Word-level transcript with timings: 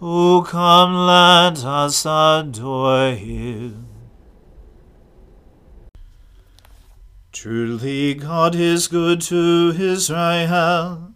O 0.00 0.46
come, 0.46 0.94
let 0.94 1.64
us 1.64 2.06
adore 2.06 3.12
him. 3.14 3.88
Truly 7.32 8.14
God 8.14 8.54
is 8.54 8.86
good 8.86 9.20
to 9.22 9.74
Israel, 9.76 11.14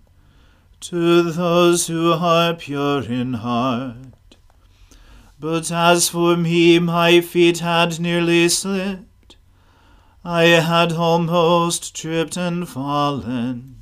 to 0.80 1.22
those 1.30 1.86
who 1.86 2.12
are 2.12 2.54
pure 2.54 3.04
in 3.04 3.34
heart. 3.34 4.36
But 5.38 5.70
as 5.70 6.08
for 6.08 6.36
me, 6.36 6.80
my 6.80 7.20
feet 7.20 7.60
had 7.60 8.00
nearly 8.00 8.48
slipped. 8.48 9.36
I 10.24 10.44
had 10.44 10.92
almost 10.92 11.94
tripped 11.94 12.36
and 12.36 12.68
fallen, 12.68 13.76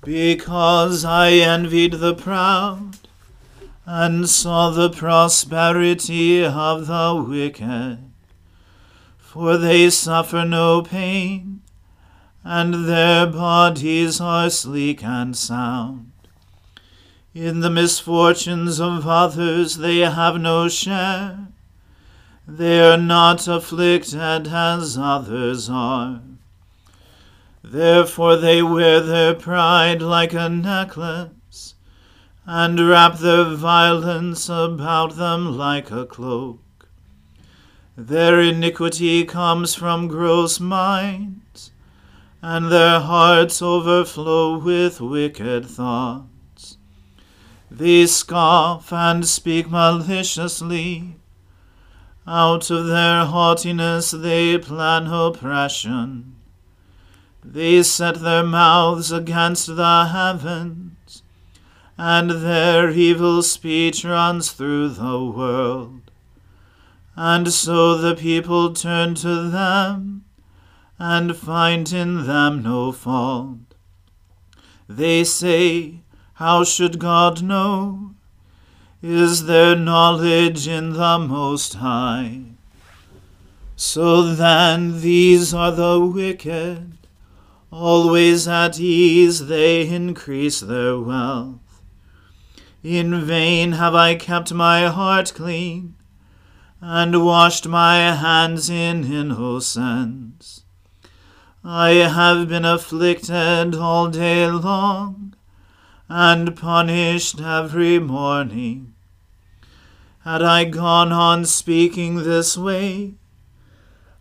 because 0.00 1.04
I 1.04 1.32
envied 1.32 1.94
the 1.94 2.14
proud, 2.14 3.03
and 3.86 4.28
saw 4.28 4.70
the 4.70 4.90
prosperity 4.90 6.44
of 6.44 6.86
the 6.86 7.24
wicked. 7.28 7.98
For 9.18 9.56
they 9.56 9.90
suffer 9.90 10.44
no 10.44 10.82
pain, 10.82 11.62
and 12.42 12.86
their 12.88 13.26
bodies 13.26 14.20
are 14.20 14.50
sleek 14.50 15.02
and 15.02 15.36
sound. 15.36 16.12
In 17.34 17.60
the 17.60 17.70
misfortunes 17.70 18.80
of 18.80 19.06
others 19.06 19.78
they 19.78 19.98
have 19.98 20.40
no 20.40 20.68
share 20.68 21.48
they 22.46 22.80
are 22.80 22.98
not 22.98 23.48
afflicted 23.48 24.46
as 24.48 24.98
others 24.98 25.70
are. 25.70 26.20
Therefore 27.62 28.36
they 28.36 28.62
wear 28.62 29.00
their 29.00 29.34
pride 29.34 30.02
like 30.02 30.34
a 30.34 30.50
necklace, 30.50 31.30
and 32.46 32.78
wrap 32.78 33.18
their 33.18 33.44
violence 33.44 34.48
about 34.48 35.16
them 35.16 35.56
like 35.56 35.90
a 35.90 36.04
cloak. 36.04 36.88
Their 37.96 38.40
iniquity 38.40 39.24
comes 39.24 39.74
from 39.74 40.08
gross 40.08 40.60
minds, 40.60 41.70
and 42.42 42.70
their 42.70 43.00
hearts 43.00 43.62
overflow 43.62 44.58
with 44.58 45.00
wicked 45.00 45.66
thoughts. 45.66 46.76
They 47.70 48.06
scoff 48.06 48.92
and 48.92 49.26
speak 49.26 49.70
maliciously 49.70 51.16
out 52.26 52.70
of 52.70 52.86
their 52.86 53.26
haughtiness 53.26 54.10
they 54.12 54.56
plan 54.58 55.06
oppression. 55.06 56.36
They 57.44 57.82
set 57.82 58.16
their 58.16 58.42
mouths 58.42 59.12
against 59.12 59.76
the 59.76 60.06
heavens, 60.06 60.96
and 61.96 62.30
their 62.30 62.90
evil 62.90 63.42
speech 63.42 64.04
runs 64.04 64.52
through 64.52 64.88
the 64.90 65.24
world. 65.24 66.10
And 67.16 67.52
so 67.52 67.96
the 67.96 68.16
people 68.16 68.72
turn 68.72 69.14
to 69.16 69.48
them, 69.48 70.24
and 70.98 71.36
find 71.36 71.92
in 71.92 72.26
them 72.26 72.62
no 72.62 72.92
fault. 72.92 73.74
They 74.88 75.24
say, 75.24 76.00
How 76.34 76.64
should 76.64 76.98
God 76.98 77.42
know? 77.42 78.14
is 79.04 79.44
there 79.44 79.76
knowledge 79.76 80.66
in 80.66 80.94
the 80.94 81.18
Most 81.18 81.74
High. 81.74 82.40
So 83.76 84.34
then 84.34 85.02
these 85.02 85.52
are 85.52 85.72
the 85.72 86.00
wicked, 86.00 86.96
always 87.70 88.48
at 88.48 88.80
ease 88.80 89.46
they 89.46 89.86
increase 89.86 90.60
their 90.60 90.98
wealth. 90.98 91.58
In 92.84 93.24
vain 93.24 93.72
have 93.72 93.94
I 93.94 94.14
kept 94.14 94.52
my 94.52 94.88
heart 94.88 95.32
clean, 95.34 95.94
and 96.82 97.24
washed 97.24 97.66
my 97.66 98.12
hands 98.12 98.68
in 98.68 99.10
innocence. 99.10 100.64
I 101.64 101.92
have 101.92 102.46
been 102.46 102.66
afflicted 102.66 103.74
all 103.74 104.10
day 104.10 104.46
long, 104.50 105.34
and 106.10 106.54
punished 106.54 107.40
every 107.40 107.98
morning. 107.98 108.92
Had 110.18 110.42
I 110.42 110.64
gone 110.64 111.10
on 111.10 111.46
speaking 111.46 112.16
this 112.16 112.54
way, 112.54 113.14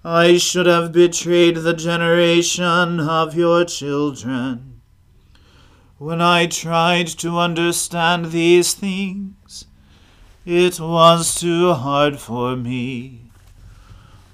I 0.05 0.37
should 0.37 0.67
have 0.67 0.93
betrayed 0.93 1.57
the 1.57 1.73
generation 1.73 3.01
of 3.01 3.35
your 3.35 3.65
children. 3.65 4.72
When 6.03 6.21
I 6.21 6.47
tried 6.47 7.07
to 7.19 7.39
understand 7.39 8.31
these 8.31 8.73
things, 8.73 9.63
it 10.45 10.77
was 10.77 11.33
too 11.33 11.71
hard 11.71 12.19
for 12.19 12.57
me. 12.57 13.31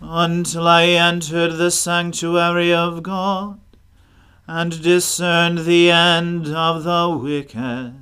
Until 0.02 0.68
I 0.68 0.86
entered 0.86 1.58
the 1.58 1.70
sanctuary 1.70 2.74
of 2.74 3.04
God 3.04 3.60
and 4.48 4.82
discerned 4.82 5.60
the 5.60 5.92
end 5.92 6.48
of 6.48 6.86
the 6.86 7.16
wicked. 7.16 7.94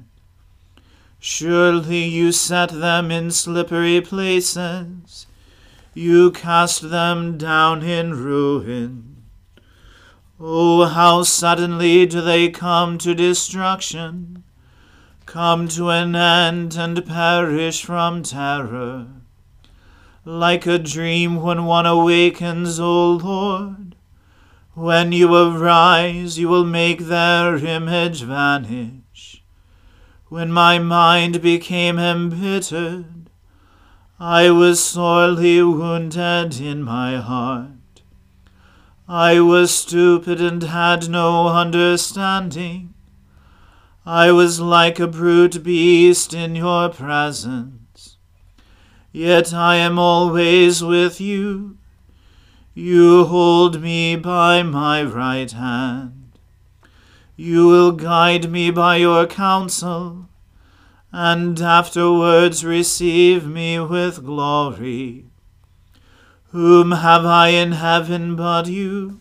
Surely 1.19 2.05
you 2.05 2.31
set 2.31 2.69
them 2.69 3.11
in 3.11 3.31
slippery 3.31 3.99
places 3.99 5.27
you 5.93 6.31
cast 6.31 6.89
them 6.89 7.37
down 7.37 7.83
in 7.83 8.13
ruin. 8.13 9.16
Oh, 10.39 10.85
how 10.85 11.23
suddenly 11.23 12.05
do 12.05 12.21
they 12.21 12.49
come 12.49 12.99
to 12.99 13.15
destruction, 13.15 14.43
come 15.25 15.67
to 15.69 15.89
an 15.89 16.15
end 16.15 16.75
and 16.75 17.03
perish 17.03 17.83
from 17.83 18.21
terror. 18.21 19.07
Like 20.23 20.67
a 20.67 20.77
dream 20.77 21.41
when 21.41 21.65
one 21.65 21.87
awakens, 21.87 22.79
O 22.79 23.13
Lord, 23.13 23.95
when 24.75 25.11
you 25.11 25.33
arise, 25.33 26.37
you 26.37 26.49
will 26.49 26.65
make 26.65 26.99
their 26.99 27.55
image 27.55 28.21
vanish. 28.21 29.43
When 30.27 30.51
my 30.51 30.77
mind 30.77 31.41
became 31.41 31.97
embittered, 31.97 33.31
I 34.19 34.51
was 34.51 34.83
sorely 34.83 35.63
wounded 35.63 36.61
in 36.61 36.83
my 36.83 37.17
heart. 37.17 37.76
I 39.07 39.39
was 39.39 39.73
stupid 39.73 40.41
and 40.41 40.61
had 40.61 41.07
no 41.09 41.47
understanding. 41.47 42.93
I 44.05 44.33
was 44.33 44.59
like 44.59 44.99
a 44.99 45.07
brute 45.07 45.63
beast 45.63 46.33
in 46.33 46.55
your 46.55 46.89
presence. 46.89 48.17
Yet 49.13 49.53
I 49.53 49.77
am 49.77 49.97
always 49.97 50.83
with 50.83 51.21
you. 51.21 51.77
You 52.73 53.25
hold 53.25 53.81
me 53.81 54.17
by 54.17 54.61
my 54.63 55.03
right 55.03 55.51
hand. 55.51 56.31
You 57.37 57.67
will 57.67 57.93
guide 57.93 58.51
me 58.51 58.71
by 58.71 58.97
your 58.97 59.25
counsel 59.25 60.27
and 61.13 61.61
afterwards 61.61 62.65
receive 62.65 63.47
me 63.47 63.79
with 63.79 64.25
glory. 64.25 65.26
Whom 66.51 66.91
have 66.91 67.25
I 67.25 67.49
in 67.49 67.73
heaven 67.73 68.35
but 68.37 68.67
you? 68.67 69.19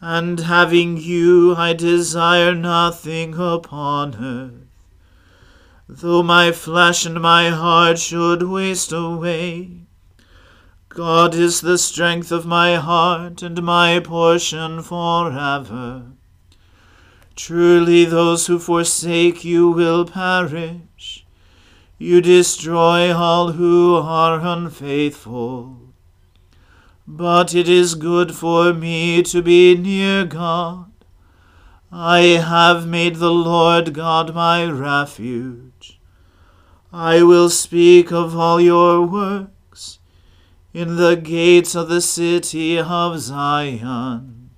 And 0.00 0.40
having 0.40 0.96
you, 0.96 1.54
I 1.56 1.72
desire 1.72 2.54
nothing 2.54 3.34
upon 3.38 4.16
earth. 4.16 4.66
Though 5.88 6.24
my 6.24 6.50
flesh 6.50 7.06
and 7.06 7.20
my 7.20 7.50
heart 7.50 8.00
should 8.00 8.42
waste 8.42 8.90
away, 8.90 9.86
God 10.88 11.34
is 11.34 11.60
the 11.60 11.78
strength 11.78 12.32
of 12.32 12.44
my 12.44 12.74
heart 12.74 13.42
and 13.42 13.62
my 13.62 14.00
portion 14.00 14.82
forever. 14.82 16.06
Truly, 17.36 18.04
those 18.04 18.48
who 18.48 18.58
forsake 18.58 19.44
you 19.44 19.70
will 19.70 20.06
perish. 20.06 21.24
You 21.98 22.20
destroy 22.20 23.14
all 23.14 23.52
who 23.52 23.94
are 23.96 24.40
unfaithful. 24.40 25.85
But 27.08 27.54
it 27.54 27.68
is 27.68 27.94
good 27.94 28.34
for 28.34 28.74
me 28.74 29.22
to 29.22 29.40
be 29.40 29.76
near 29.76 30.24
God. 30.24 30.90
I 31.92 32.20
have 32.20 32.86
made 32.86 33.16
the 33.16 33.30
Lord 33.30 33.94
God 33.94 34.34
my 34.34 34.64
refuge. 34.66 36.00
I 36.92 37.22
will 37.22 37.48
speak 37.48 38.10
of 38.10 38.36
all 38.36 38.60
your 38.60 39.02
works 39.02 39.98
in 40.74 40.96
the 40.96 41.14
gates 41.14 41.74
of 41.74 41.88
the 41.88 42.00
city 42.00 42.78
of 42.78 43.20
Zion. 43.20 44.50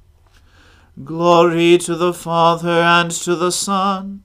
Glory 1.05 1.79
to 1.79 1.95
the 1.95 2.15
Father 2.15 2.81
and 2.81 3.11
to 3.11 3.37
the 3.37 3.53
Son 3.53 4.25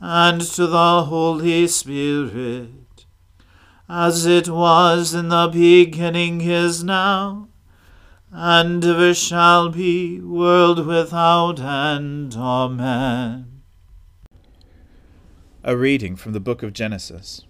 and 0.00 0.40
to 0.40 0.66
the 0.66 1.04
Holy 1.04 1.68
Spirit, 1.68 2.85
as 3.88 4.26
it 4.26 4.48
was 4.48 5.14
in 5.14 5.28
the 5.28 5.48
beginning 5.52 6.40
is 6.40 6.82
now, 6.82 7.48
and 8.30 8.84
ever 8.84 9.14
shall 9.14 9.68
be, 9.68 10.20
world 10.20 10.84
without 10.86 11.60
end. 11.60 12.34
Amen. 12.34 13.62
A 15.62 15.76
reading 15.76 16.16
from 16.16 16.32
the 16.32 16.40
book 16.40 16.62
of 16.62 16.72
Genesis. 16.72 17.42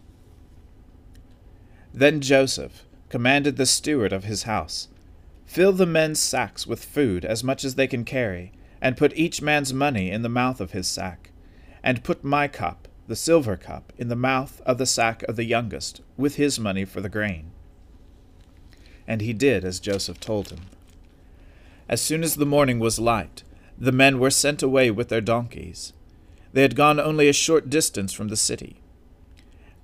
Then 1.93 2.21
Joseph 2.21 2.85
commanded 3.09 3.57
the 3.57 3.67
steward 3.67 4.13
of 4.13 4.25
his 4.25 4.43
house 4.43 4.89
Fill 5.47 5.73
the 5.73 5.87
men's 5.87 6.21
sacks 6.21 6.67
with 6.67 6.85
food 6.85 7.25
as 7.25 7.45
much 7.45 7.65
as 7.65 7.77
they 7.77 7.87
can 7.87 8.05
carry, 8.05 8.53
and 8.81 8.97
put 8.97 9.17
each 9.17 9.41
man's 9.41 9.73
money 9.73 10.11
in 10.11 10.23
the 10.23 10.29
mouth 10.29 10.61
of 10.61 10.73
his 10.73 10.89
sack. 10.89 11.31
And 11.83 12.05
put 12.05 12.25
my 12.25 12.49
cup, 12.49 12.86
the 13.07 13.17
silver 13.17 13.57
cup, 13.57 13.93
in 13.99 14.09
the 14.09 14.17
mouth 14.17 14.61
of 14.67 14.79
the 14.79 14.87
sack 14.87 15.23
of 15.25 15.37
the 15.37 15.45
youngest, 15.45 16.01
with 16.17 16.37
his 16.37 16.59
money 16.59 16.85
for 16.85 17.01
the 17.01 17.09
grain. 17.09 17.51
And 19.07 19.21
he 19.21 19.33
did 19.33 19.65
as 19.65 19.81
Joseph 19.81 20.19
told 20.19 20.51
him. 20.51 20.61
As 21.89 22.01
soon 22.01 22.23
as 22.23 22.35
the 22.35 22.47
morning 22.47 22.79
was 22.79 22.99
light, 22.99 23.45
the 23.79 23.93
men 23.93 24.19
were 24.19 24.31
sent 24.31 24.63
away 24.63 24.91
with 24.91 25.09
their 25.09 25.21
donkeys. 25.21 25.93
They 26.53 26.63
had 26.63 26.75
gone 26.75 26.99
only 26.99 27.29
a 27.29 27.33
short 27.33 27.71
distance 27.71 28.13
from 28.13 28.29
the 28.29 28.37
city. 28.37 28.81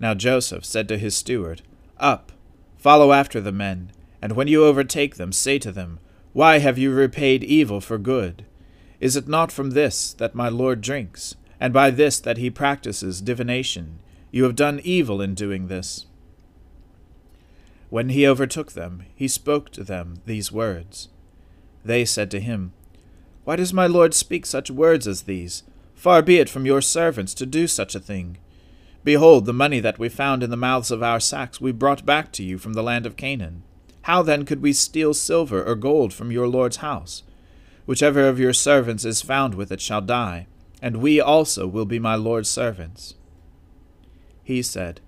Now 0.00 0.14
Joseph 0.14 0.64
said 0.64 0.88
to 0.88 0.98
his 0.98 1.14
steward, 1.14 1.62
Up, 1.98 2.32
follow 2.76 3.12
after 3.12 3.40
the 3.40 3.52
men 3.52 3.92
and 4.22 4.32
when 4.32 4.46
you 4.46 4.64
overtake 4.64 5.16
them, 5.16 5.32
say 5.32 5.58
to 5.58 5.72
them, 5.72 5.98
Why 6.32 6.60
have 6.60 6.78
you 6.78 6.92
repaid 6.92 7.42
evil 7.42 7.80
for 7.80 7.98
good? 7.98 8.46
Is 9.00 9.16
it 9.16 9.26
not 9.26 9.50
from 9.50 9.70
this 9.70 10.12
that 10.14 10.36
my 10.36 10.48
Lord 10.48 10.80
drinks, 10.80 11.34
and 11.62 11.72
by 11.72 11.92
this 11.92 12.18
that 12.18 12.38
he 12.38 12.50
practices 12.50 13.20
divination? 13.20 14.00
You 14.32 14.42
have 14.42 14.56
done 14.56 14.80
evil 14.82 15.22
in 15.22 15.36
doing 15.36 15.68
this. 15.68 16.06
When 17.88 18.08
he 18.08 18.26
overtook 18.26 18.72
them, 18.72 19.04
he 19.14 19.28
spoke 19.28 19.70
to 19.70 19.84
them 19.84 20.16
these 20.26 20.50
words. 20.50 21.08
They 21.84 22.04
said 22.04 22.32
to 22.32 22.40
him, 22.40 22.72
Why 23.44 23.54
does 23.54 23.72
my 23.72 23.86
Lord 23.86 24.12
speak 24.12 24.44
such 24.44 24.72
words 24.72 25.06
as 25.06 25.22
these? 25.22 25.62
Far 25.94 26.20
be 26.20 26.38
it 26.38 26.48
from 26.48 26.66
your 26.66 26.80
servants 26.80 27.32
to 27.34 27.46
do 27.46 27.68
such 27.68 27.94
a 27.94 28.00
thing. 28.00 28.38
Behold, 29.04 29.46
the 29.46 29.52
money 29.52 29.78
that 29.78 30.00
we 30.00 30.08
found 30.08 30.42
in 30.42 30.50
the 30.50 30.56
mouths 30.56 30.90
of 30.90 31.00
our 31.00 31.20
sacks 31.20 31.60
we 31.60 31.70
brought 31.70 32.04
back 32.04 32.32
to 32.32 32.42
you 32.42 32.58
from 32.58 32.72
the 32.72 32.82
land 32.82 33.06
of 33.06 33.16
Canaan. 33.16 33.62
How 34.02 34.22
then 34.22 34.44
could 34.44 34.62
we 34.62 34.72
steal 34.72 35.14
silver 35.14 35.62
or 35.62 35.76
gold 35.76 36.12
from 36.12 36.32
your 36.32 36.48
Lord's 36.48 36.78
house? 36.78 37.22
Whichever 37.86 38.26
of 38.26 38.40
your 38.40 38.52
servants 38.52 39.04
is 39.04 39.22
found 39.22 39.54
with 39.54 39.70
it 39.70 39.80
shall 39.80 40.00
die, 40.00 40.48
and 40.82 40.98
we 40.98 41.20
also 41.20 41.66
will 41.66 41.86
be 41.86 41.98
my 41.98 42.14
Lord's 42.14 42.50
servants. 42.50 43.14
He 44.42 44.60
said, 44.60 45.00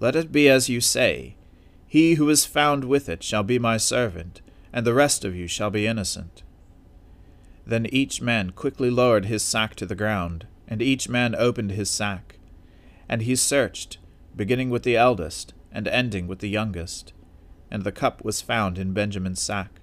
Let 0.00 0.16
it 0.16 0.32
be 0.32 0.48
as 0.48 0.70
you 0.70 0.80
say. 0.80 1.36
He 1.86 2.14
who 2.14 2.30
is 2.30 2.46
found 2.46 2.84
with 2.84 3.10
it 3.10 3.22
shall 3.22 3.42
be 3.42 3.58
my 3.58 3.76
servant, 3.76 4.40
and 4.72 4.86
the 4.86 4.94
rest 4.94 5.24
of 5.24 5.36
you 5.36 5.46
shall 5.46 5.70
be 5.70 5.86
innocent. 5.86 6.42
Then 7.66 7.86
each 7.86 8.22
man 8.22 8.52
quickly 8.52 8.88
lowered 8.88 9.26
his 9.26 9.42
sack 9.42 9.74
to 9.74 9.86
the 9.86 9.94
ground, 9.94 10.46
and 10.66 10.80
each 10.80 11.08
man 11.08 11.34
opened 11.34 11.72
his 11.72 11.90
sack. 11.90 12.38
And 13.08 13.22
he 13.22 13.36
searched, 13.36 13.98
beginning 14.36 14.70
with 14.70 14.84
the 14.84 14.96
eldest, 14.96 15.52
and 15.72 15.88
ending 15.88 16.26
with 16.26 16.38
the 16.38 16.48
youngest 16.48 17.12
and 17.70 17.84
the 17.84 17.92
cup 17.92 18.24
was 18.24 18.40
found 18.40 18.78
in 18.78 18.92
Benjamin's 18.92 19.40
sack. 19.40 19.77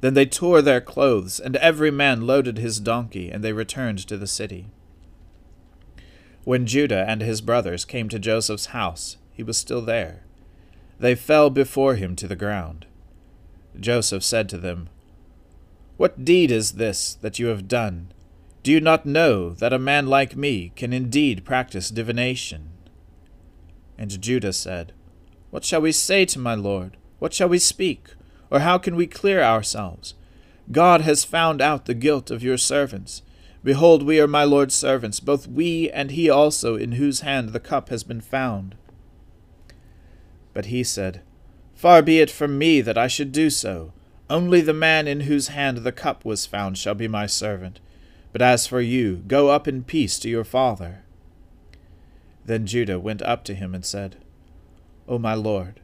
Then 0.00 0.14
they 0.14 0.26
tore 0.26 0.62
their 0.62 0.80
clothes, 0.80 1.40
and 1.40 1.56
every 1.56 1.90
man 1.90 2.26
loaded 2.26 2.58
his 2.58 2.80
donkey, 2.80 3.30
and 3.30 3.42
they 3.42 3.52
returned 3.52 3.98
to 4.06 4.16
the 4.16 4.26
city. 4.26 4.68
When 6.44 6.66
Judah 6.66 7.04
and 7.08 7.20
his 7.20 7.40
brothers 7.40 7.84
came 7.84 8.08
to 8.08 8.18
Joseph's 8.18 8.66
house, 8.66 9.16
he 9.32 9.42
was 9.42 9.58
still 9.58 9.82
there. 9.82 10.22
They 10.98 11.14
fell 11.14 11.50
before 11.50 11.94
him 11.96 12.16
to 12.16 12.28
the 12.28 12.36
ground. 12.36 12.86
Joseph 13.78 14.24
said 14.24 14.48
to 14.48 14.58
them, 14.58 14.88
What 15.96 16.24
deed 16.24 16.50
is 16.50 16.72
this 16.72 17.14
that 17.14 17.38
you 17.38 17.46
have 17.46 17.68
done? 17.68 18.12
Do 18.62 18.72
you 18.72 18.80
not 18.80 19.06
know 19.06 19.50
that 19.50 19.72
a 19.72 19.78
man 19.78 20.06
like 20.06 20.36
me 20.36 20.72
can 20.74 20.92
indeed 20.92 21.44
practice 21.44 21.90
divination? 21.90 22.70
And 23.96 24.20
Judah 24.20 24.52
said, 24.52 24.92
what 25.50 25.64
shall 25.64 25.80
we 25.80 25.92
say 25.92 26.24
to 26.26 26.38
my 26.38 26.54
lord? 26.54 26.96
What 27.18 27.32
shall 27.32 27.48
we 27.48 27.58
speak? 27.58 28.10
Or 28.50 28.60
how 28.60 28.78
can 28.78 28.96
we 28.96 29.06
clear 29.06 29.42
ourselves? 29.42 30.14
God 30.70 31.00
has 31.02 31.24
found 31.24 31.60
out 31.60 31.86
the 31.86 31.94
guilt 31.94 32.30
of 32.30 32.42
your 32.42 32.58
servants. 32.58 33.22
Behold, 33.64 34.02
we 34.02 34.20
are 34.20 34.26
my 34.26 34.44
Lord's 34.44 34.74
servants, 34.74 35.20
both 35.20 35.46
we 35.46 35.90
and 35.90 36.10
he 36.10 36.30
also, 36.30 36.76
in 36.76 36.92
whose 36.92 37.20
hand 37.20 37.50
the 37.50 37.60
cup 37.60 37.88
has 37.88 38.04
been 38.04 38.20
found. 38.20 38.76
But 40.54 40.66
he 40.66 40.84
said, 40.84 41.22
Far 41.74 42.02
be 42.02 42.20
it 42.20 42.30
from 42.30 42.58
me 42.58 42.80
that 42.80 42.98
I 42.98 43.06
should 43.06 43.32
do 43.32 43.50
so. 43.50 43.92
Only 44.30 44.60
the 44.60 44.74
man 44.74 45.08
in 45.08 45.20
whose 45.20 45.48
hand 45.48 45.78
the 45.78 45.92
cup 45.92 46.24
was 46.24 46.46
found 46.46 46.76
shall 46.76 46.94
be 46.94 47.08
my 47.08 47.26
servant. 47.26 47.80
But 48.32 48.42
as 48.42 48.66
for 48.66 48.80
you, 48.80 49.22
go 49.26 49.48
up 49.48 49.66
in 49.66 49.84
peace 49.84 50.18
to 50.20 50.28
your 50.28 50.44
father. 50.44 51.02
Then 52.44 52.66
Judah 52.66 52.98
went 52.98 53.22
up 53.22 53.44
to 53.44 53.54
him 53.54 53.74
and 53.74 53.84
said, 53.84 54.16
O 55.06 55.18
my 55.18 55.34
lord, 55.34 55.80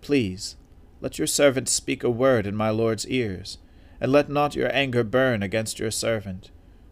please, 0.00 0.56
let 1.00 1.18
your 1.18 1.26
servant 1.26 1.68
speak 1.68 2.04
a 2.04 2.10
word 2.10 2.46
in 2.46 2.54
my 2.54 2.70
lord's 2.70 3.06
ears, 3.08 3.58
and 4.00 4.12
let 4.12 4.28
not 4.28 4.54
your 4.54 4.74
anger 4.74 5.02
burn 5.02 5.42
against 5.42 5.78
your 5.78 5.90
servant, 5.90 6.50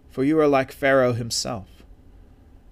for 0.09 0.25
you 0.25 0.39
are 0.41 0.49
like 0.49 0.73
Pharaoh 0.73 1.13
himself. 1.13 1.85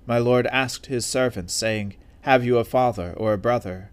My 0.07 0.19
lord 0.19 0.47
asked 0.49 0.87
his 0.87 1.05
servants, 1.05 1.53
saying, 1.53 1.97
Have 2.23 2.45
you 2.45 2.59
a 2.59 2.65
father 2.65 3.13
or 3.17 3.33
a 3.33 3.39
brother? 3.39 3.91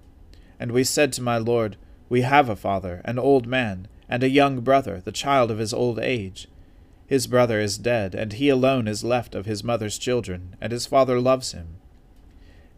And 0.59 0.71
we 0.71 0.83
said 0.83 1.11
to 1.13 1.21
my 1.21 1.37
lord, 1.37 1.75
We 2.07 2.21
have 2.21 2.49
a 2.49 2.55
father, 2.55 3.01
an 3.03 3.19
old 3.19 3.47
man, 3.47 3.87
and 4.07 4.23
a 4.23 4.29
young 4.29 4.61
brother, 4.61 5.01
the 5.01 5.11
child 5.11 5.49
of 5.49 5.57
his 5.57 5.73
old 5.73 5.99
age. 5.99 6.47
His 7.07 7.27
brother 7.27 7.59
is 7.59 7.77
dead, 7.77 8.15
and 8.15 8.33
he 8.33 8.49
alone 8.49 8.87
is 8.87 9.03
left 9.03 9.35
of 9.35 9.45
his 9.45 9.63
mother's 9.63 9.97
children, 9.97 10.55
and 10.61 10.71
his 10.71 10.85
father 10.85 11.19
loves 11.19 11.51
him. 11.51 11.77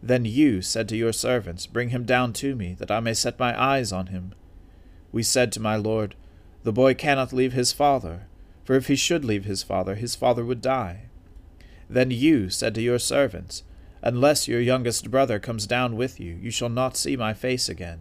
Then 0.02 0.24
you 0.24 0.62
said 0.62 0.88
to 0.88 0.96
your 0.96 1.12
servants, 1.12 1.66
Bring 1.66 1.90
him 1.90 2.04
down 2.04 2.32
to 2.34 2.54
me, 2.54 2.74
that 2.78 2.90
I 2.90 3.00
may 3.00 3.14
set 3.14 3.38
my 3.38 3.60
eyes 3.60 3.92
on 3.92 4.08
him. 4.08 4.34
We 5.16 5.22
said 5.22 5.50
to 5.52 5.60
my 5.60 5.76
lord, 5.76 6.14
The 6.64 6.74
boy 6.74 6.92
cannot 6.92 7.32
leave 7.32 7.54
his 7.54 7.72
father, 7.72 8.26
for 8.64 8.74
if 8.74 8.88
he 8.88 8.96
should 8.96 9.24
leave 9.24 9.46
his 9.46 9.62
father, 9.62 9.94
his 9.94 10.14
father 10.14 10.44
would 10.44 10.60
die. 10.60 11.04
Then 11.88 12.10
you 12.10 12.50
said 12.50 12.74
to 12.74 12.82
your 12.82 12.98
servants, 12.98 13.62
Unless 14.02 14.46
your 14.46 14.60
youngest 14.60 15.10
brother 15.10 15.38
comes 15.38 15.66
down 15.66 15.96
with 15.96 16.20
you, 16.20 16.34
you 16.34 16.50
shall 16.50 16.68
not 16.68 16.98
see 16.98 17.16
my 17.16 17.32
face 17.32 17.66
again. 17.66 18.00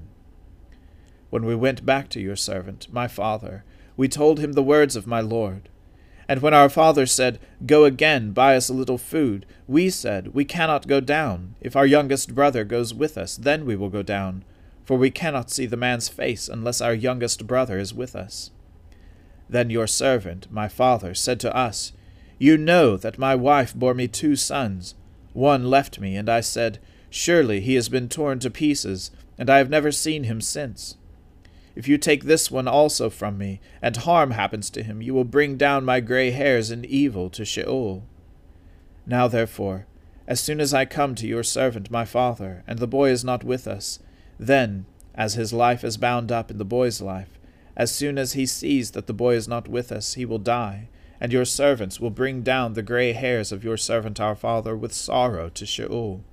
When 1.29 1.45
we 1.45 1.55
went 1.55 1.86
back 1.86 2.10
to 2.10 2.19
your 2.19 2.36
servant, 2.36 2.91
my 2.91 3.07
father, 3.07 3.63
we 3.95 4.10
told 4.10 4.41
him 4.41 4.51
the 4.51 4.62
words 4.62 4.98
of 4.98 5.07
my 5.07 5.22
lord. 5.22 5.69
And 6.27 6.41
when 6.41 6.53
our 6.53 6.67
father 6.67 7.05
said, 7.05 7.39
Go 7.65 7.86
again, 7.86 8.34
buy 8.34 8.57
us 8.57 8.67
a 8.67 8.74
little 8.74 8.98
food, 8.98 9.45
we 9.69 9.89
said, 9.89 10.34
We 10.34 10.43
cannot 10.43 10.86
go 10.86 11.00
down. 11.00 11.55
If 11.62 11.77
our 11.77 11.86
youngest 11.86 12.36
brother 12.36 12.65
goes 12.65 12.93
with 12.93 13.17
us, 13.17 13.38
then 13.38 13.65
we 13.65 13.77
will 13.77 13.89
go 13.89 14.03
down, 14.03 14.43
for 14.85 14.97
we 14.97 15.09
cannot 15.09 15.49
see 15.49 15.65
the 15.65 15.75
man's 15.75 16.07
face 16.07 16.47
unless 16.47 16.79
our 16.79 16.93
youngest 16.93 17.47
brother 17.47 17.79
is 17.79 17.93
with 17.93 18.15
us. 18.15 18.51
Then 19.49 19.69
your 19.69 19.87
servant, 19.87 20.47
my 20.51 20.67
father, 20.67 21.13
said 21.13 21.39
to 21.41 21.55
us, 21.55 21.91
You 22.37 22.57
know 22.57 22.95
that 22.97 23.17
my 23.17 23.35
wife 23.35 23.75
bore 23.75 23.93
me 23.93 24.07
two 24.07 24.35
sons. 24.35 24.95
One 25.33 25.69
left 25.69 25.99
me, 25.99 26.15
and 26.15 26.29
I 26.29 26.41
said, 26.41 26.79
Surely 27.09 27.61
he 27.61 27.75
has 27.75 27.89
been 27.89 28.09
torn 28.09 28.39
to 28.39 28.49
pieces, 28.49 29.11
and 29.37 29.49
I 29.49 29.57
have 29.57 29.69
never 29.69 29.91
seen 29.91 30.23
him 30.23 30.41
since. 30.41 30.97
If 31.75 31.87
you 31.87 31.97
take 31.97 32.23
this 32.23 32.49
one 32.49 32.67
also 32.67 33.09
from 33.09 33.37
me, 33.37 33.59
and 33.81 33.97
harm 33.97 34.31
happens 34.31 34.69
to 34.71 34.83
him, 34.83 35.01
you 35.01 35.13
will 35.13 35.25
bring 35.25 35.57
down 35.57 35.83
my 35.83 35.99
gray 35.99 36.31
hairs 36.31 36.71
in 36.71 36.85
evil 36.85 37.29
to 37.31 37.43
Sheol. 37.43 38.03
Now 39.05 39.27
therefore, 39.27 39.85
as 40.27 40.39
soon 40.39 40.59
as 40.59 40.73
I 40.73 40.85
come 40.85 41.15
to 41.15 41.27
your 41.27 41.43
servant 41.43 41.91
my 41.91 42.05
father, 42.05 42.63
and 42.65 42.79
the 42.79 42.87
boy 42.87 43.09
is 43.09 43.23
not 43.23 43.43
with 43.43 43.67
us, 43.67 43.99
then, 44.37 44.85
as 45.13 45.35
his 45.35 45.53
life 45.53 45.83
is 45.83 45.97
bound 45.97 46.31
up 46.31 46.51
in 46.51 46.57
the 46.57 46.65
boy's 46.65 47.01
life, 47.01 47.39
as 47.77 47.93
soon 47.93 48.17
as 48.17 48.33
he 48.33 48.45
sees 48.45 48.91
that 48.91 49.07
the 49.07 49.13
boy 49.13 49.35
is 49.35 49.47
not 49.47 49.67
with 49.67 49.91
us, 49.91 50.13
he 50.13 50.25
will 50.25 50.39
die, 50.39 50.89
and 51.19 51.31
your 51.31 51.45
servants 51.45 51.99
will 51.99 52.09
bring 52.09 52.41
down 52.41 52.73
the 52.73 52.81
gray 52.81 53.13
hairs 53.13 53.51
of 53.51 53.63
your 53.63 53.77
servant 53.77 54.19
our 54.19 54.35
father 54.35 54.75
with 54.75 54.93
sorrow 54.93 55.49
to 55.49 55.65
Sheol. 55.65 56.23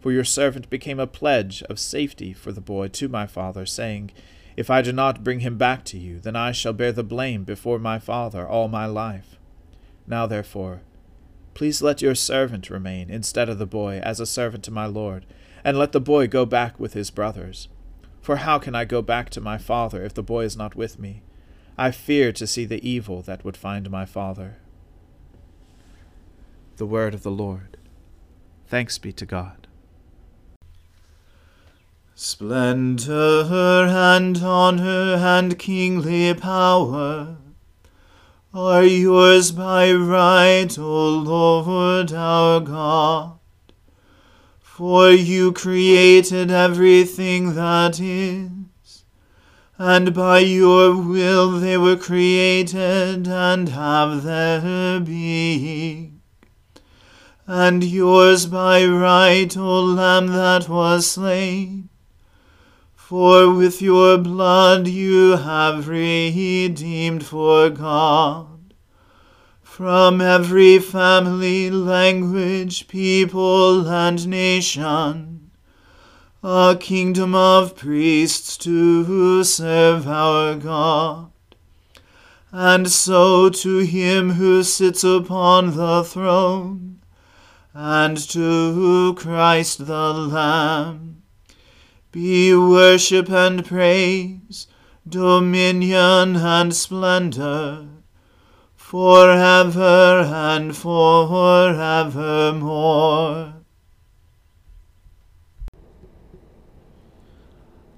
For 0.00 0.12
your 0.12 0.24
servant 0.24 0.70
became 0.70 1.00
a 1.00 1.06
pledge 1.06 1.62
of 1.64 1.78
safety 1.78 2.32
for 2.32 2.52
the 2.52 2.60
boy 2.60 2.88
to 2.88 3.08
my 3.08 3.26
father, 3.26 3.66
saying, 3.66 4.12
if 4.56 4.70
I 4.70 4.80
do 4.80 4.92
not 4.92 5.22
bring 5.22 5.40
him 5.40 5.58
back 5.58 5.84
to 5.86 5.98
you, 5.98 6.18
then 6.18 6.34
I 6.34 6.52
shall 6.52 6.72
bear 6.72 6.92
the 6.92 7.04
blame 7.04 7.44
before 7.44 7.78
my 7.78 7.98
father 7.98 8.46
all 8.46 8.68
my 8.68 8.86
life. 8.86 9.38
Now 10.06 10.26
therefore, 10.26 10.80
please 11.52 11.82
let 11.82 12.00
your 12.00 12.14
servant 12.14 12.70
remain 12.70 13.10
instead 13.10 13.48
of 13.48 13.58
the 13.58 13.66
boy 13.66 13.98
as 14.02 14.18
a 14.18 14.26
servant 14.26 14.64
to 14.64 14.70
my 14.70 14.86
lord, 14.86 15.26
and 15.66 15.76
let 15.76 15.90
the 15.90 16.00
boy 16.00 16.28
go 16.28 16.46
back 16.46 16.78
with 16.78 16.92
his 16.92 17.10
brothers. 17.10 17.66
For 18.20 18.36
how 18.36 18.60
can 18.60 18.76
I 18.76 18.84
go 18.84 19.02
back 19.02 19.30
to 19.30 19.40
my 19.40 19.58
father 19.58 20.04
if 20.04 20.14
the 20.14 20.22
boy 20.22 20.44
is 20.44 20.56
not 20.56 20.76
with 20.76 20.96
me? 20.96 21.22
I 21.76 21.90
fear 21.90 22.30
to 22.34 22.46
see 22.46 22.64
the 22.66 22.88
evil 22.88 23.20
that 23.22 23.44
would 23.44 23.56
find 23.56 23.90
my 23.90 24.04
father. 24.04 24.58
The 26.76 26.86
word 26.86 27.14
of 27.14 27.24
the 27.24 27.32
Lord. 27.32 27.78
Thanks 28.68 28.96
be 28.98 29.12
to 29.14 29.26
God. 29.26 29.66
Splendor 32.14 33.46
and 33.88 34.38
honor 34.38 35.16
and 35.18 35.58
kingly 35.58 36.32
power 36.32 37.38
are 38.54 38.84
yours 38.84 39.50
by 39.50 39.92
right, 39.92 40.78
O 40.78 41.08
Lord 41.08 42.12
our 42.12 42.60
God. 42.60 43.35
For 44.76 45.10
you 45.10 45.52
created 45.52 46.50
everything 46.50 47.54
that 47.54 47.98
is, 47.98 49.04
and 49.78 50.12
by 50.12 50.40
your 50.40 50.94
will 50.94 51.52
they 51.52 51.78
were 51.78 51.96
created 51.96 53.26
and 53.26 53.70
have 53.70 54.22
their 54.22 55.00
being. 55.00 56.20
And 57.46 57.82
yours 57.82 58.44
by 58.44 58.84
right, 58.84 59.56
O 59.56 59.80
Lamb 59.80 60.26
that 60.26 60.68
was 60.68 61.10
slain 61.10 61.88
for 62.94 63.54
with 63.54 63.80
your 63.80 64.18
blood 64.18 64.88
you 64.88 65.38
have 65.38 65.88
redeemed 65.88 67.24
for 67.24 67.70
God 67.70 68.55
from 69.76 70.22
every 70.22 70.78
family, 70.78 71.70
language, 71.70 72.88
people, 72.88 73.86
and 73.86 74.26
nation. 74.26 75.50
A 76.42 76.78
kingdom 76.80 77.34
of 77.34 77.76
priests 77.76 78.56
to 78.56 79.44
serve 79.44 80.08
our 80.08 80.54
God. 80.54 81.30
And 82.50 82.90
so 82.90 83.50
to 83.50 83.80
him 83.80 84.30
who 84.30 84.62
sits 84.62 85.04
upon 85.04 85.76
the 85.76 86.02
throne, 86.04 87.02
and 87.74 88.16
to 88.30 89.12
Christ 89.18 89.86
the 89.86 90.14
Lamb. 90.14 91.20
Be 92.12 92.56
worship 92.56 93.28
and 93.28 93.62
praise, 93.62 94.68
dominion 95.06 96.36
and 96.36 96.74
splendor, 96.74 97.88
forever 98.86 100.30
and 100.32 100.76
for 100.76 101.26
forevermore. 101.26 103.54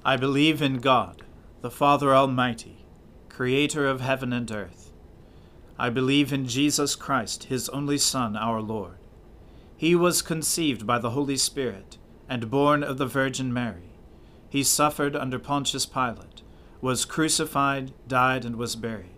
I 0.03 0.17
believe 0.17 0.63
in 0.63 0.79
God, 0.79 1.25
the 1.61 1.71
Father 1.71 2.15
Almighty, 2.15 2.87
creator 3.29 3.87
of 3.87 4.01
heaven 4.01 4.33
and 4.33 4.51
earth. 4.51 4.91
I 5.79 5.91
believe 5.91 6.33
in 6.33 6.47
Jesus 6.47 6.97
Christ, 6.97 7.45
his 7.45 7.69
only 7.69 7.99
Son, 7.99 8.35
our 8.35 8.63
Lord. 8.63 8.97
He 9.77 9.95
was 9.95 10.23
conceived 10.23 10.87
by 10.87 10.99
the 10.99 11.11
Holy 11.11 11.37
Spirit 11.37 11.99
and 12.31 12.51
born 12.51 12.83
of 12.83 12.97
the 12.97 13.07
Virgin 13.07 13.53
Mary 13.53 13.93
he 14.49 14.63
suffered 14.63 15.15
under 15.15 15.39
Pontius 15.39 15.85
Pilate, 15.85 16.41
was 16.81 17.05
crucified, 17.05 17.93
died, 18.07 18.47
and 18.47 18.57
was 18.57 18.77
buried. 18.77 19.18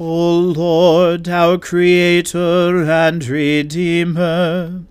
O 0.00 0.38
Lord, 0.38 1.28
our 1.28 1.58
Creator 1.58 2.90
and 2.90 3.22
Redeemer, 3.22 4.84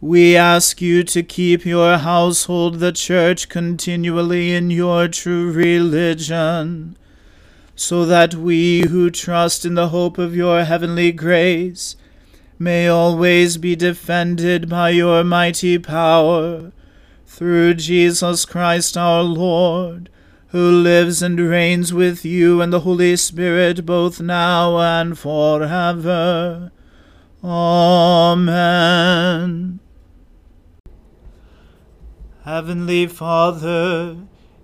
we 0.00 0.36
ask 0.36 0.80
you 0.80 1.04
to 1.04 1.22
keep 1.22 1.64
your 1.64 1.98
household, 1.98 2.80
the 2.80 2.90
Church, 2.90 3.48
continually 3.48 4.52
in 4.52 4.70
your 4.70 5.06
true 5.06 5.52
religion, 5.52 6.96
so 7.76 8.04
that 8.06 8.34
we 8.34 8.80
who 8.88 9.08
trust 9.08 9.64
in 9.64 9.74
the 9.74 9.90
hope 9.90 10.18
of 10.18 10.34
your 10.34 10.64
heavenly 10.64 11.12
grace 11.12 11.94
may 12.58 12.88
always 12.88 13.56
be 13.56 13.76
defended 13.76 14.68
by 14.68 14.90
your 14.90 15.22
mighty 15.22 15.78
power, 15.78 16.72
through 17.24 17.74
Jesus 17.74 18.44
Christ 18.44 18.96
our 18.96 19.22
Lord, 19.22 20.10
who 20.48 20.70
lives 20.70 21.22
and 21.22 21.38
reigns 21.38 21.92
with 21.92 22.24
you 22.24 22.62
and 22.62 22.72
the 22.72 22.80
Holy 22.80 23.14
Spirit 23.16 23.84
both 23.84 24.18
now 24.18 24.78
and 24.78 25.18
forever. 25.18 26.72
Amen. 27.44 28.88
Heavenly 32.44 33.06
Father, 33.06 34.16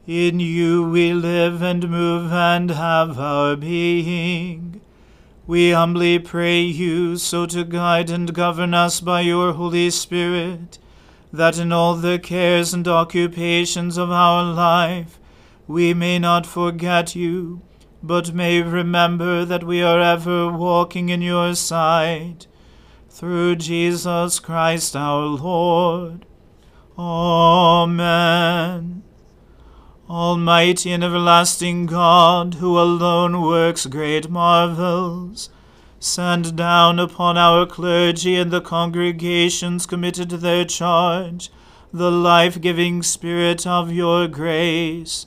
in 0.06 0.40
you 0.40 0.88
we 0.88 1.12
live 1.12 1.60
and 1.60 1.90
move 1.90 2.32
and 2.32 2.70
have 2.70 3.18
our 3.18 3.54
being. 3.54 4.80
We 5.46 5.72
humbly 5.72 6.18
pray 6.18 6.62
you 6.62 7.18
so 7.18 7.44
to 7.46 7.62
guide 7.62 8.08
and 8.08 8.32
govern 8.32 8.72
us 8.72 9.02
by 9.02 9.20
your 9.20 9.52
Holy 9.52 9.90
Spirit, 9.90 10.78
that 11.30 11.58
in 11.58 11.72
all 11.72 11.94
the 11.94 12.18
cares 12.18 12.72
and 12.72 12.88
occupations 12.88 13.98
of 13.98 14.10
our 14.10 14.44
life 14.44 15.18
we 15.66 15.94
may 15.94 16.18
not 16.18 16.46
forget 16.46 17.14
you, 17.14 17.62
but 18.02 18.34
may 18.34 18.60
remember 18.60 19.44
that 19.44 19.64
we 19.64 19.82
are 19.82 20.00
ever 20.00 20.52
walking 20.52 21.08
in 21.08 21.22
your 21.22 21.54
sight. 21.54 22.46
Through 23.08 23.56
Jesus 23.56 24.40
Christ 24.40 24.94
our 24.94 25.24
Lord. 25.24 26.26
Amen. 26.98 29.02
Almighty 30.10 30.92
and 30.92 31.02
everlasting 31.02 31.86
God, 31.86 32.54
who 32.54 32.78
alone 32.78 33.40
works 33.40 33.86
great 33.86 34.28
marvels, 34.28 35.48
send 35.98 36.56
down 36.56 36.98
upon 36.98 37.38
our 37.38 37.64
clergy 37.64 38.36
and 38.36 38.50
the 38.50 38.60
congregations 38.60 39.86
committed 39.86 40.28
to 40.28 40.36
their 40.36 40.66
charge 40.66 41.50
the 41.94 42.10
life 42.10 42.60
giving 42.60 43.04
Spirit 43.04 43.68
of 43.68 43.92
your 43.92 44.26
grace. 44.26 45.26